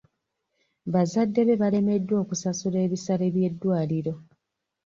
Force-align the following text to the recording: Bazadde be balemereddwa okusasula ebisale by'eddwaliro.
Bazadde 0.93 1.41
be 1.47 1.55
balemereddwa 1.61 2.15
okusasula 2.23 2.77
ebisale 2.85 3.25
by'eddwaliro. 3.35 4.13